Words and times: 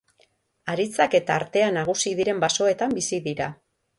Haritzak 0.71 1.17
eta 1.19 1.35
artea 1.41 1.67
nagusi 1.77 2.15
diren 2.21 2.41
basoetan 2.47 2.99
bizi 3.01 3.23
dira. 3.31 3.53